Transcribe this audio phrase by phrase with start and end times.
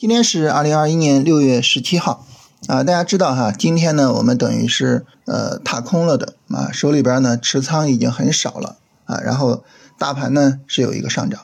[0.00, 2.24] 今天是二零二一年六月十七号
[2.68, 9.62] 啊，大家知道哈，今天呢我们等于是呃踏空了的啊，手里边呢持仓已经很少了啊，然后
[9.98, 11.42] 大盘呢是有一个上涨，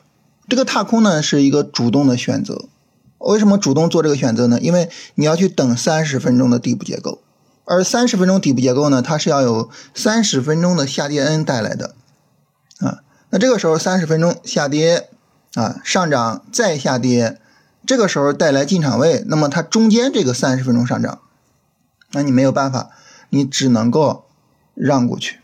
[0.49, 2.65] 这个踏空呢是一个主动的选择。
[3.19, 4.59] 为什么主动做这个选择呢？
[4.59, 7.19] 因为你要去等三十分钟的底部结构，
[7.67, 11.95] 而三十分钟底部结构呢，它是要有三十分钟的下跌 N 带来的
[12.79, 15.11] 啊，那这个时候三十分钟下跌
[15.53, 17.39] 啊，上涨再下跌。
[17.87, 21.21] 这个时候带来进场位，那么它中间这个三十分钟上涨，
[22.13, 22.91] 那你没有办法，
[23.31, 24.25] 你只能够
[24.75, 25.39] 让过去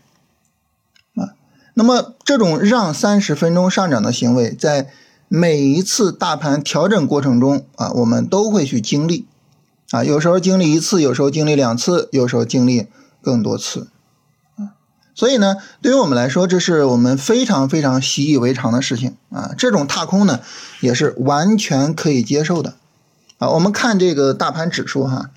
[1.15, 1.33] 啊。
[1.73, 4.91] 那么这种让三十分钟上涨的行为，在
[5.27, 9.25] 每一次大盘调整过程中啊，我们都会去经历
[9.91, 10.03] 啊。
[10.03, 12.87] 有时候经历一次，有时候经历两次，有时候经历
[13.21, 13.87] 更多次。
[15.15, 19.53] 所以呢，对于我们来说，这是我们非常非常习以为常的事情啊。
[19.55, 20.39] 这种踏空呢，
[20.79, 22.73] 也是完全可以接受的
[23.37, 23.49] 啊。
[23.49, 25.29] 我们看这个大盘指数哈，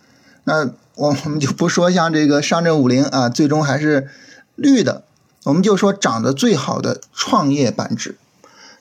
[0.44, 4.08] 那我我们就不说像这个上证五零啊，最终还是
[4.54, 5.04] 绿的，
[5.44, 8.16] 我们就说涨得最好的创业板指。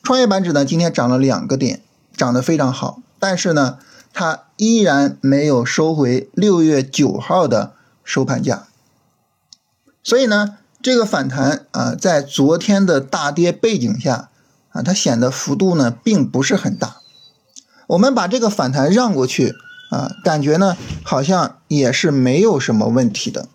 [0.01, 1.81] 创业板指呢，今天涨了两个点，
[2.15, 3.79] 涨得非常好，但是呢，
[4.13, 7.73] 它依然没有收回六月九号的
[8.05, 8.67] 收盘价，
[10.01, 10.55] 所以呢。
[10.85, 14.29] 这个反弹啊，在昨天的大跌背景下
[14.69, 16.97] 啊，它显得幅度呢并不是很大。
[17.87, 19.55] 我们把这个反弹让过去
[19.89, 23.47] 啊，感觉呢好像也是没有什么问题的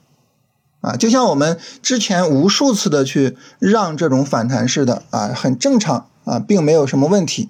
[0.81, 0.97] 啊。
[0.97, 7.48] 就像我们之前无数次的去让这种反弹似的啊，很正常啊，并没有什么问题。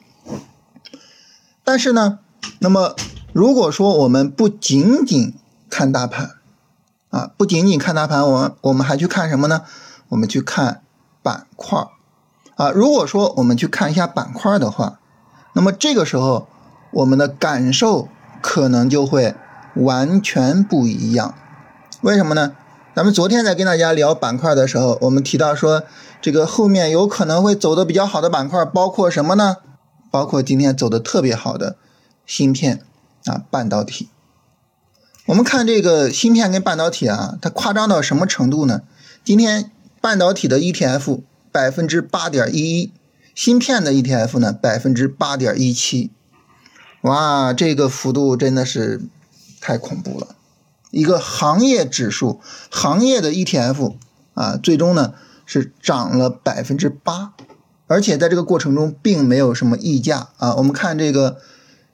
[1.64, 2.19] 但是呢，
[2.58, 2.95] 那么
[3.33, 5.33] 如果说我们不仅仅
[5.70, 6.33] 看大盘，
[7.11, 9.62] 啊，不仅仅看大盘，我们我们还去看什么呢？
[10.08, 10.83] 我们去看
[11.22, 11.86] 板块
[12.56, 12.70] 啊。
[12.70, 14.98] 如果说我们去看一下板块的话，
[15.52, 16.48] 那么这个时候
[16.92, 18.08] 我们的感受
[18.40, 19.34] 可能就会
[19.74, 21.34] 完全不一样。
[22.01, 22.52] 为什么呢？
[22.95, 25.83] 咱们昨天在跟大家聊板块的时候，我们提到说，
[26.20, 29.58] 这个后面有可能会走的比较好的板块包括什么呢？
[30.11, 31.77] 包括今天走的特别好的
[32.27, 32.83] 芯片
[33.27, 34.08] 啊，半导体。
[35.30, 38.83] 我们看这个芯片跟半导体啊，它夸张到什么程度呢？
[39.24, 39.70] 今天
[40.01, 41.20] 半导体的 ETF
[41.52, 42.92] 百分之八点一一，
[43.33, 46.11] 芯片的 ETF 呢百分之八点一七，
[47.02, 49.02] 哇，这个幅度真的是
[49.61, 50.35] 太恐怖了！
[50.90, 53.95] 一个行业指数、行业的 ETF
[54.35, 55.14] 啊，最终呢
[55.46, 57.35] 是涨了百分之八，
[57.86, 60.57] 而且在这个过程中并没有什么溢价啊。
[60.57, 61.36] 我们看这个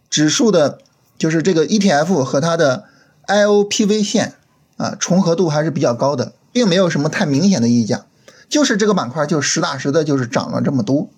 [0.08, 0.78] 指数的，
[1.18, 2.84] 就是这个 ETF 和它的。
[3.26, 4.34] IOPV 线
[4.76, 8.06] 啊，重合度还是比较高的，并没有什么太明显的溢价，
[8.48, 11.08] 就是这个板块就实打实的，就是涨了这么多。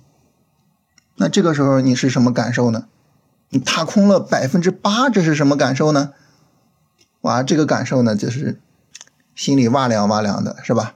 [1.17, 2.87] 那这个时候你是什么感受呢？
[3.51, 6.13] 你踏空了百分之八，这是什么感受呢？
[7.23, 8.61] 哇，这个感受呢，就是
[9.35, 10.95] 心里哇凉哇凉的，是吧？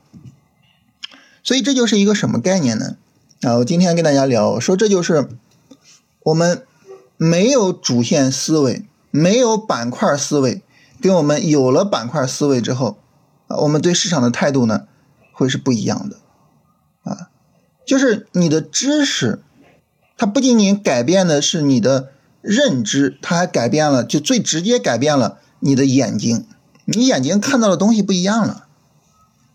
[1.43, 2.97] 所以这就是一个什么概念呢？
[3.41, 5.29] 啊，我今天跟大家聊，说这就是
[6.23, 6.62] 我们
[7.17, 10.62] 没有主线思维，没有板块思维。
[11.02, 12.96] 跟我们有了板块思维之后，
[13.48, 14.84] 啊，我们对市场的态度呢，
[15.32, 16.16] 会是不一样的，
[17.02, 17.28] 啊，
[17.84, 19.42] 就是你的知识，
[20.16, 26.46] 它不仅仅改变的是你的认知，它还改变了，就最直接改变了你的眼睛，
[26.84, 28.69] 你眼睛看到的东西不一样了。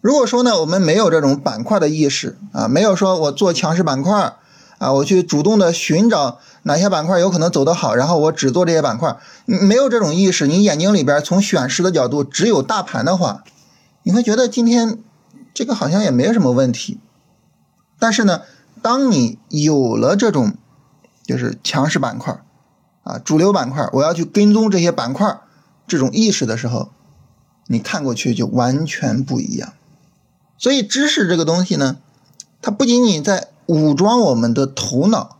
[0.01, 4.35] 如果说呢，我们没有这种板块的意识，啊，没有说我做强势板块。
[4.77, 9.17] 啊，我去主动的寻找哪些板块有可能走得好，然后我只做这些板块。
[9.45, 13.43] 没有这种意识，你眼睛里边从选时的角度只有大盘的话，
[14.03, 14.99] 你会觉得今天
[15.51, 16.99] 这个好像也没有什么问题。
[17.97, 18.43] 但是呢，
[18.83, 20.53] 当你有了这种
[21.23, 22.39] 就是强势板块
[23.01, 25.39] 啊，主流板块，我要去跟踪这些板块
[25.87, 26.91] 这种意识的时候，
[27.65, 29.73] 你看过去就完全不一样。
[30.59, 31.97] 所以知识这个东西呢，
[32.61, 33.47] 它不仅仅在。
[33.67, 35.37] 武装我们的头脑，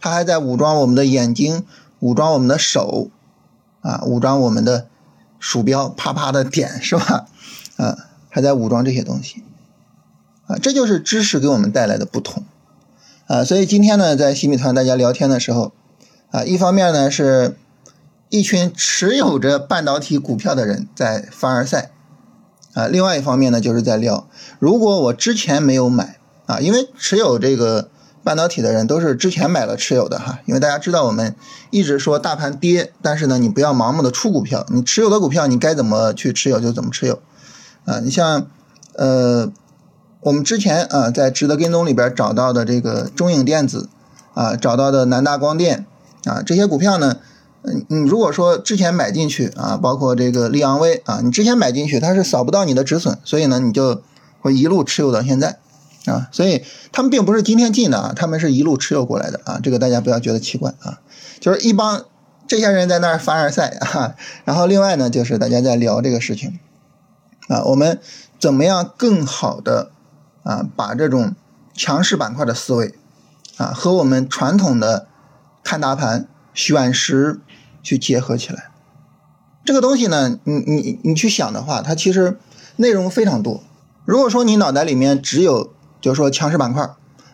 [0.00, 1.64] 它还在武装我们的眼睛，
[2.00, 3.10] 武装我们的手，
[3.82, 4.86] 啊，武装我们的
[5.38, 7.26] 鼠标，啪啪的点， 是吧？
[7.76, 7.96] 啊，
[8.30, 9.44] 还在武装这些东西，
[10.46, 12.42] 啊，这就是知识给我们带来的不同，
[13.26, 15.72] 啊，所以今天呢，在新米团大家聊天的时候，
[16.30, 17.56] 啊，一方面呢是
[18.30, 21.90] 一群持有着半导体股票的人在凡尔赛，
[22.72, 24.26] 啊，另外一方面呢就是在聊，
[24.58, 26.17] 如果我之前没有买。
[26.48, 27.90] 啊，因为持有这个
[28.24, 31.34] 半导体的人都是之前买了持有的哈，因为大家知道我们
[31.70, 37.20] 一直说大盘跌，但是呢，你不要盲目的出股票，你持有的股票你该怎么去持有就怎么持有，
[37.84, 38.46] 啊，你像
[38.94, 39.52] 呃
[40.20, 43.88] 我们之前啊在值得跟踪里边找到的这个中影电子
[44.32, 45.84] 啊，找到的南大光电
[46.24, 47.18] 啊这些股票呢，
[47.62, 54.02] 嗯，你如果说之前买进去啊，包括这个利昂威啊，你之前买进去它是扫不到你的止损，所以呢你就
[54.40, 55.58] 会一路持有到现在
[56.08, 56.28] 啊。
[56.32, 61.00] 所以他们并不是今天进的啊，他们是一路持有过来的啊，这个大家不要觉得奇怪啊。
[61.40, 62.04] 就是一帮
[62.46, 66.58] 这些人在那儿凡尔赛啊，然后另外呢就是大家在聊这个事情
[67.48, 68.00] 啊，我们
[68.40, 69.90] 怎么样更好的
[70.42, 71.34] 啊把这种
[71.74, 72.94] 强势板块的思维
[73.56, 75.06] 啊和我们传统的
[75.62, 77.40] 看大盘选时
[77.82, 78.70] 去结合起来，
[79.64, 82.38] 这个东西呢，你你你去想的话，它其实
[82.76, 83.62] 内容非常多。
[84.04, 86.88] 如果说你脑袋里面只有就是说强势板块，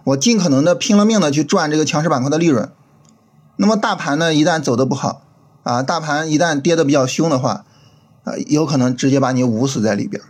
[0.05, 2.71] 我尽可能的拼了命的去赚这个强势板块的利润。
[3.57, 5.23] 那么大盘呢，一旦走的不好
[5.63, 7.65] 啊，大盘一旦跌的比较凶的话，
[8.25, 10.23] 啊，有可能直接把你捂死在里边，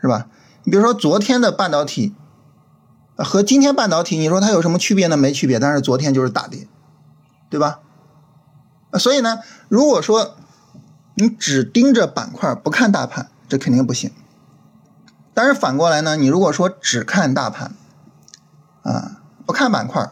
[0.00, 0.26] 是吧？
[0.64, 2.14] 你比如说昨天的半导体
[3.16, 5.16] 和今天半导体，你说它有什么区别呢？
[5.16, 6.68] 没区别，但是昨天就是大跌，
[7.50, 7.80] 对吧？
[8.98, 10.36] 所以呢，如果说
[11.14, 14.10] 你只盯着板块不看大盘，这肯定不行。
[15.34, 17.74] 但是反过来呢，你如果说只看大盘
[18.82, 20.10] 啊，不看板块。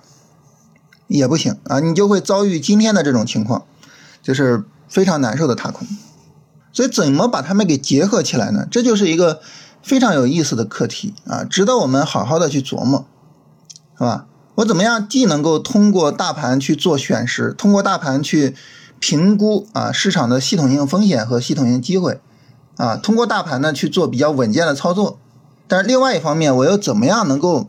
[1.08, 3.66] 也不行啊，你就会遭遇今天的这种情况，
[4.22, 5.86] 就是非常难受的踏空。
[6.72, 8.66] 所以怎么把它们给结合起来呢？
[8.70, 9.42] 这就是一个
[9.82, 13.04] 非常有意思的课题啊，值得我们好好的去琢磨，
[13.98, 14.24] 是吧？
[14.54, 18.56] 我怎么样既能够通过大盘去做选时，通过大盘去
[18.98, 22.22] 评估啊市场的系统性风险和系统性机会
[22.76, 25.19] 啊，通过大盘呢去做比较稳健的操作，
[25.69, 27.69] 但是另外一方面，我又怎么样能够？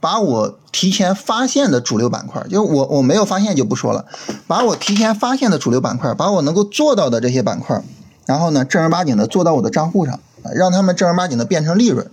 [0.00, 4.04] 把我提前发现的主流板块，就我我没有发现就不说了，
[4.48, 7.80] 把我提前发现的主流板块，把我能够做到的这些板块，
[8.26, 10.18] 然后呢正儿八经的做到我的账户上，
[10.56, 12.10] 让他们正儿八经的变成利润，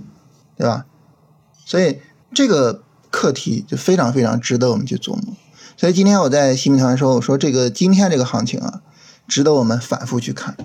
[0.56, 0.86] 对吧？
[1.66, 2.00] 所以
[2.32, 5.34] 这个课题就非常非常值得我们去琢磨。
[5.76, 8.82] 所以今天我在新民团说，我说这个今天这个行情啊，
[9.28, 10.56] 值得我们反复去看，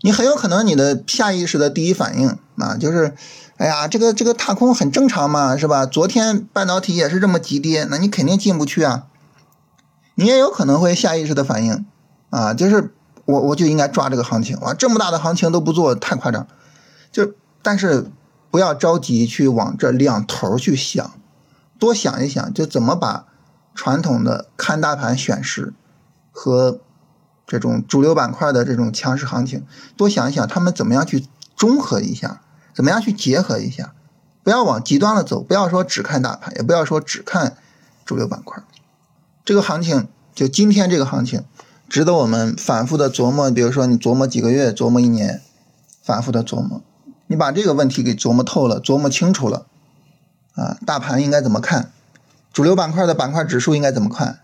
[0.00, 3.14] 你很有可能你的下意识的第一反应啊就是。
[3.58, 5.86] 哎呀，这个这个踏空很正常嘛，是吧？
[5.86, 9.06] 昨天半导体也是这么急跌，那你肯定进不去啊。
[10.14, 11.86] 你也有可能会下意识的反应
[12.28, 12.92] 啊，就是
[13.24, 16.46] 我我就应该抓这个行情，哇，这么大的行情都不做，太夸张。
[17.10, 17.32] 就
[17.62, 18.10] 但是
[18.50, 21.12] 不要着急去往这两头去想，
[21.78, 23.24] 多想一想，就怎么把
[23.74, 25.72] 传统的看大盘选时
[26.30, 26.80] 和
[27.46, 29.64] 这种主流板块的这种强势行情，
[29.96, 31.26] 多想一想，他们怎么样去
[31.56, 32.40] 中和一下。
[32.74, 33.94] 怎么样去结合一下？
[34.42, 37.56] 不要往极端了走，不要说只看大盘，也不要说只看
[38.04, 38.62] 主流板块。
[39.46, 41.42] 这个行情就今天这个行情，
[41.88, 43.50] 值得我们反复的琢磨。
[43.50, 45.40] 比如说你琢磨几个月，琢磨一年，
[46.02, 46.82] 反复的琢磨。
[47.28, 49.64] 你把这个问题给琢磨透了，琢磨清楚了，
[50.54, 51.90] 啊，大盘应该怎么看？
[52.52, 54.40] 主流板块的板块指数应该怎么看？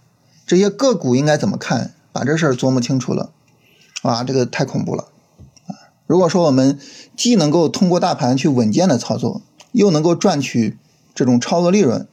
[0.46, 1.92] 这些个股应该怎么看？
[2.12, 3.30] 把这事儿琢磨清楚了，
[4.02, 5.08] 啊，这个太恐怖了。
[6.06, 6.78] 如果说我们
[7.16, 9.40] 既能够通过大盘去稳健的操作，
[9.72, 10.76] 又能够赚取
[11.14, 12.06] 这种超额利润，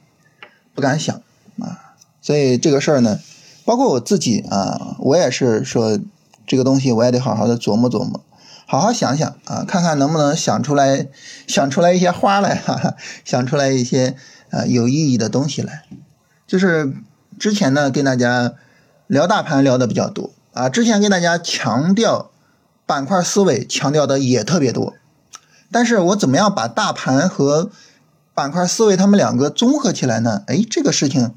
[0.74, 1.14] 不敢想
[1.58, 1.96] 啊！
[2.22, 3.20] 所以这个事儿呢，
[3.66, 5.98] 包括我自己啊，我也是说
[6.46, 8.22] 这个东西我也得好好的琢磨琢磨，
[8.64, 11.06] 好好想想啊，看看能不能想出来
[11.46, 14.16] 想出来一些花来，哈哈，想出来一些
[14.50, 15.82] 啊有意义的东西来。
[16.46, 16.94] 就是
[17.38, 18.54] 之前呢跟大家
[19.10, 22.30] 聊大盘聊的比较多啊，之前跟大家强调。
[22.86, 24.94] 板块思维强调的也特别多，
[25.70, 27.70] 但是我怎么样把大盘和
[28.34, 30.42] 板块思维他们两个综合起来呢？
[30.48, 31.32] 哎，这个事情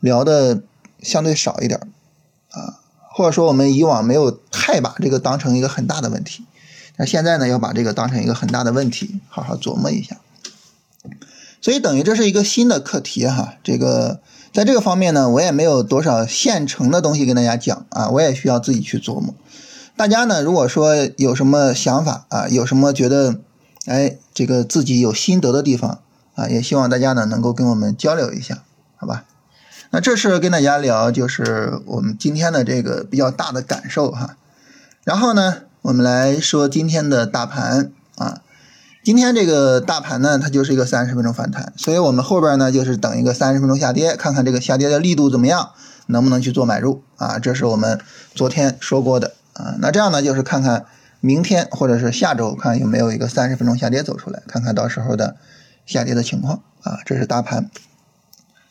[0.00, 0.62] 聊的
[1.00, 1.78] 相对少一点
[2.50, 6.44] 啊，或者说我们以往没有太把这个当成一个很大的问题，
[6.96, 10.16] 那现在呢要把这个当成一个很大的问题，好好琢磨一下。
[11.60, 14.20] 所以等于这是一个新的课题哈，这个
[14.56, 19.34] 在这个方面呢，我也没有多少现成的东西跟大家讲啊，我也需要自己去琢磨。
[19.98, 23.36] 大家呢，如果说有什么想法啊，有什么觉得，
[23.84, 25.98] 哎，这个自己有心得的地方
[26.34, 28.62] 啊，也希望大家呢能够跟我们交流一下，
[28.96, 29.26] 好吧？
[29.90, 34.38] 那这是跟大家聊，就是我们今天的这个比较大的感受哈。
[35.04, 38.40] 然后呢，我们来说今天的大盘啊，
[39.06, 45.70] 今天这个大盘呢，它就是一个三十分钟反弹，所以我们后边呢就是等一个三十分钟下跌，看看这个下跌的力度怎么样，
[46.06, 47.38] 能不能去做买入啊？
[47.38, 48.00] 这是我们
[48.34, 49.34] 昨天说过的。
[49.52, 50.86] 啊，那这样呢，就是看看
[51.20, 55.36] 明天或者是下周，看有没有一个三十分钟下跌走出来，看看到时候的
[55.86, 56.98] 下跌的情况啊。
[57.06, 57.70] 这是大盘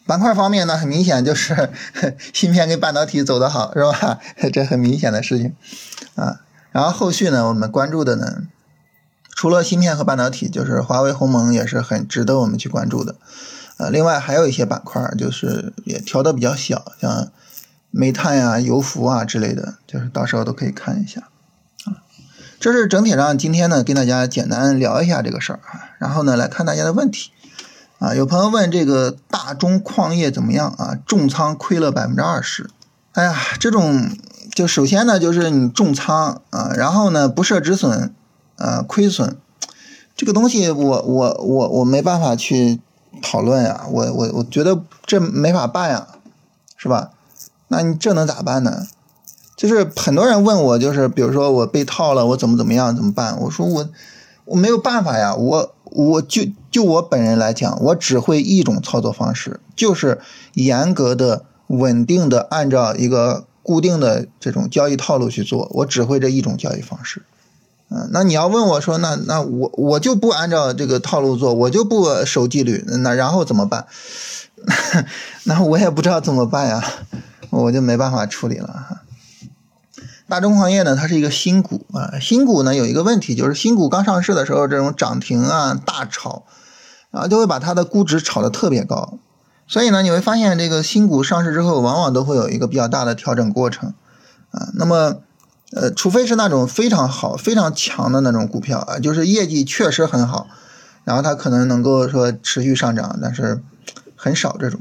[0.06, 1.70] 板块方面呢，很明显就是
[2.34, 4.20] 芯片跟半导体走得好，是吧？
[4.52, 5.56] 这很明显的事情
[6.16, 6.42] 啊。
[6.74, 8.42] 然后后续呢，我们关注的呢，
[9.36, 13.14] 除了芯片和半导体，就是华为、鸿蒙也是很值得我们去关注的。
[13.78, 17.28] 呃，另外还有一些板块，就是也调的比较小，像。
[17.98, 21.30] 煤炭呀、油服啊之类的，就是到时候都可以看一下
[21.86, 22.04] 啊。
[22.60, 27.32] 这是整体上今天呢跟大家简单聊一下这个事儿啊，然后呢来看大家的问题
[28.00, 28.14] 啊。
[28.14, 31.00] 有朋友问这个大中矿业怎么样啊？
[31.08, 32.70] 重仓亏了百分之二十。
[33.14, 34.10] 哎呀，这种
[34.54, 38.14] 就首先呢就是你重仓啊，然后呢不设止损
[38.58, 39.38] 啊，亏损
[40.16, 42.80] 这个东西我我我我没办法去
[43.22, 46.08] 讨论呀，我我我觉得这没法办呀，
[46.78, 47.12] 是吧？
[47.68, 48.88] 那你这能咋办呢？
[49.58, 53.40] 就是很多人问我，就是比如说我被套了，我怎么怎么样怎么办？
[53.42, 53.90] 我说我
[54.46, 60.20] 我没有办法呀，我我就就我本人来讲，我只会一种操作方式，就是
[60.54, 67.24] 严格的、稳定的按照一个固定的这种交易套路去做，我只会这一种交易方式。
[67.90, 73.86] 嗯，那你要问我说，那那我我就不按照这个套路做，我就不守纪律，那然后怎么办？
[75.46, 76.84] 那我也不知道怎么办呀。
[77.52, 79.02] 我就没办法处理了哈。
[80.28, 86.44] 大中矿业呢，它是一个新股啊，新股呢有一个问题，就是新股刚上市的时候，这种涨停啊、大炒，
[87.12, 89.20] 然后就会把它的估值炒得特别高。
[89.68, 93.94] 所以呢，你会发现这个新股上市之后，往往都会有一个比较大的调整过程
[94.52, 94.68] 啊。
[94.74, 95.20] 那么，
[95.72, 100.48] 呃，除非是那种非常好、非常强的那种股票啊，就是业绩确实很好，
[101.04, 103.62] 然后它可能能够说持续上涨，但是
[104.16, 104.80] 很少这种。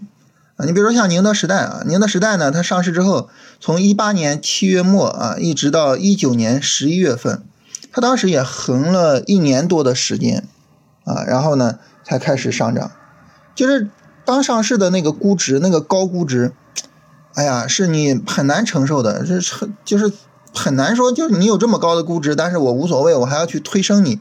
[0.57, 7.43] 啊，你比如说像宁德时代啊，宁德时代呢，它上市之后，从一八年七月末啊，一直到一九年十一月份，
[7.91, 10.47] 它当时也横了一年多的时间，
[11.05, 12.93] 啊，然后呢才开始上涨，
[13.57, 13.89] 就是
[14.25, 16.53] 刚上市的那个估值，那个高估值，
[17.35, 20.13] 哎呀，是你很难承受的，这是就是
[20.55, 24.21] 很难说，就是你有这么高的估值，但是我无所谓，我还要去推升你，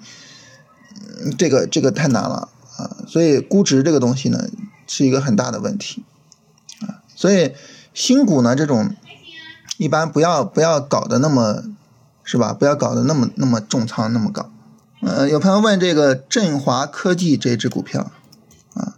[1.38, 4.50] 这个这个太难了啊，所以估值这个东西呢，
[4.88, 6.04] 是一个很大的问题
[6.82, 7.06] 啊。
[7.16, 7.54] 所以
[7.94, 8.96] 新股呢，这种
[9.78, 11.64] 一般不要不要搞得那么，
[12.24, 12.52] 是吧？
[12.52, 14.50] 不要搞得那么那么重仓那么高。
[15.02, 18.12] 呃，有朋友问这个振华科技这只股票
[18.74, 18.96] 啊，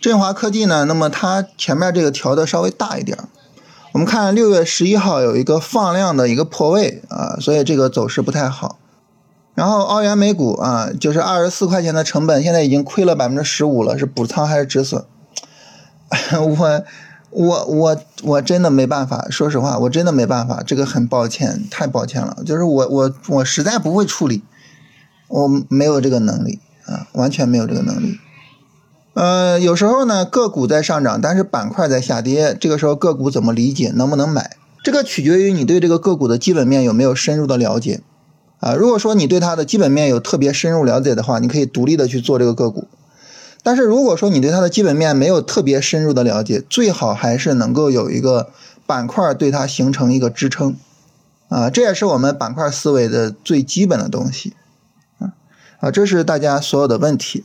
[0.00, 3.16] 振华科技呢，那么它前面这个调的稍微大一点。
[3.92, 8.78] 我们看六月十一号有一个放量的一个破位啊，所以这个走势不太好。
[9.54, 15.04] 然后澳元美股啊，就是二十四块钱的成本，现在已经亏了百分之十五了，是补仓还是止损？
[16.40, 16.84] 我
[17.28, 22.38] 我我我真的没办法，说实话，我真的没办法，这个很抱歉，太抱歉了。
[22.46, 24.42] 就是我我我实在不会处理，
[25.28, 28.18] 我没有这个能力啊，完全没有这个能力。
[29.14, 34.56] 呃，有时候呢，个股在上涨，但是板块在下跌，这个时候个股怎么理解，能不能买？
[34.82, 38.00] 这个取决于你对这个个股的基本面有没有深入的了解
[38.58, 38.72] 啊。
[38.74, 42.88] 如果说你对它的基本面有特别深入了解的话，你可以独立的去做这个个股。
[43.62, 48.48] 但是如果说你对它的基本面没有特别深入的了解，最好还是能够有一个
[48.86, 50.74] 板块对它形成一个支撑，
[51.48, 54.54] 啊，这也是我们板块思维的最基本的东西，
[55.18, 55.30] 啊，
[55.78, 57.44] 啊，这是大家所有的问题。